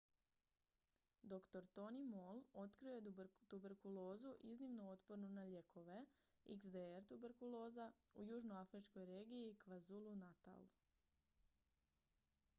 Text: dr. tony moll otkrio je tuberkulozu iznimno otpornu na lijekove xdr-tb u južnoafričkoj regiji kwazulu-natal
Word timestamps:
dr. 1.31 1.59
tony 1.73 2.03
moll 2.13 2.39
otkrio 2.61 2.93
je 3.07 3.25
tuberkulozu 3.51 4.31
iznimno 4.53 4.87
otpornu 4.93 5.29
na 5.33 5.43
lijekove 5.49 5.99
xdr-tb 6.55 7.85
u 8.15 8.25
južnoafričkoj 8.31 9.05
regiji 9.11 9.55
kwazulu-natal 9.65 10.65